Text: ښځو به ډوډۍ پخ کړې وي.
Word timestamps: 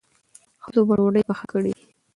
ښځو 0.63 0.81
به 0.87 0.93
ډوډۍ 0.97 1.23
پخ 1.29 1.39
کړې 1.51 1.71
وي. 1.75 1.85